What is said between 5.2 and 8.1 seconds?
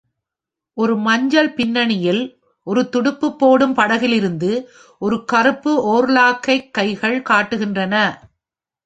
கருப்பு ஓர்லாக்கைக் கைகள் காட்டுகின்றன.